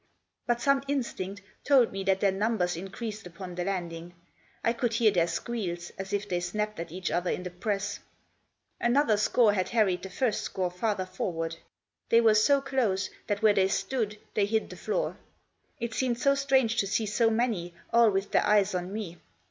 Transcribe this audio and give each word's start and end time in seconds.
But 0.47 0.59
some 0.59 0.81
instinct 0.87 1.43
told 1.63 1.91
me 1.91 2.03
that 2.05 2.21
their 2.21 2.31
numbers 2.31 2.75
increased 2.75 3.27
upon 3.27 3.53
the 3.53 3.63
landing. 3.63 4.15
I 4.63 4.73
could 4.73 4.93
hear 4.93 5.11
their 5.11 5.27
squeals, 5.27 5.91
as 5.95 6.11
if 6.11 6.27
they 6.27 6.39
snapped 6.39 6.79
at 6.79 6.91
each 6.91 7.11
other 7.11 7.29
in 7.29 7.43
the 7.43 7.51
press. 7.51 7.99
Another 8.79 9.13
8* 9.13 9.13
Digitized 9.13 9.13
by 9.13 9.13
116 9.13 9.13
THE 9.13 9.13
JOSS. 9.13 9.23
score 9.23 9.53
had 9.53 9.69
harried 9.69 10.01
the 10.01 10.09
first 10.09 10.41
score 10.41 10.71
farther 10.71 11.05
forward. 11.05 11.57
They 12.09 12.19
were 12.19 12.33
so 12.33 12.61
close 12.61 13.11
that 13.27 13.43
where 13.43 13.53
they 13.53 13.67
stood 13.67 14.17
they 14.33 14.47
hid 14.47 14.71
the 14.71 14.75
floor. 14.75 15.17
It 15.79 15.93
seemed 15.93 16.17
so 16.17 16.33
strange 16.33 16.77
to 16.77 16.87
see 16.87 17.05
so 17.05 17.29
many, 17.29 17.75
all 17.93 18.09
with 18.09 18.31
their 18.31 18.43
eyes 18.43 18.73
on 18.73 18.91
me. 18.91 19.19